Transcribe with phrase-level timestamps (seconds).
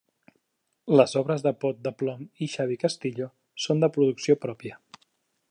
[0.99, 3.29] Les obres de Pot de Plom i Xavi Castillo
[3.67, 4.81] són de producció pròpia.